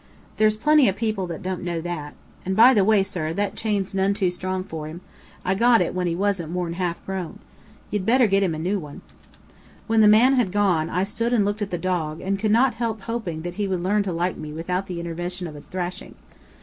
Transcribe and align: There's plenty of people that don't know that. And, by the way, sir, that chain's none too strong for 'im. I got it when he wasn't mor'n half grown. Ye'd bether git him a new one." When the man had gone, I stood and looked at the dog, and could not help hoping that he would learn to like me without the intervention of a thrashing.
There's 0.37 0.57
plenty 0.57 0.87
of 0.89 0.95
people 0.95 1.27
that 1.27 1.43
don't 1.43 1.61
know 1.63 1.79
that. 1.79 2.15
And, 2.43 2.55
by 2.55 2.73
the 2.73 2.83
way, 2.83 3.03
sir, 3.03 3.33
that 3.33 3.55
chain's 3.55 3.93
none 3.93 4.15
too 4.15 4.31
strong 4.31 4.63
for 4.63 4.87
'im. 4.87 5.01
I 5.45 5.53
got 5.53 5.79
it 5.79 5.93
when 5.93 6.07
he 6.07 6.15
wasn't 6.15 6.51
mor'n 6.51 6.73
half 6.73 7.05
grown. 7.05 7.37
Ye'd 7.91 8.03
bether 8.03 8.25
git 8.25 8.41
him 8.41 8.55
a 8.55 8.57
new 8.57 8.79
one." 8.79 9.01
When 9.85 10.01
the 10.01 10.07
man 10.07 10.33
had 10.33 10.51
gone, 10.51 10.89
I 10.89 11.03
stood 11.03 11.33
and 11.33 11.45
looked 11.45 11.61
at 11.61 11.69
the 11.69 11.77
dog, 11.77 12.19
and 12.19 12.39
could 12.39 12.49
not 12.49 12.73
help 12.73 13.01
hoping 13.01 13.43
that 13.43 13.57
he 13.61 13.67
would 13.67 13.83
learn 13.83 14.01
to 14.01 14.11
like 14.11 14.37
me 14.37 14.51
without 14.51 14.87
the 14.87 14.99
intervention 14.99 15.45
of 15.45 15.55
a 15.55 15.61
thrashing. 15.61 16.15